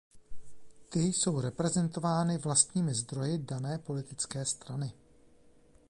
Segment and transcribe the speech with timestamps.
[0.89, 4.93] Ty jsou reprezentovány vlastními zdroji dané politické strany.